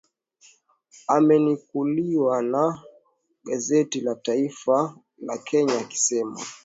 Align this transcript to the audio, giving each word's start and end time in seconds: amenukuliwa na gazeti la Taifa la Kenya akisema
amenukuliwa 1.07 2.41
na 2.41 2.83
gazeti 3.45 4.01
la 4.01 4.15
Taifa 4.15 4.95
la 5.19 5.37
Kenya 5.37 5.77
akisema 5.79 6.39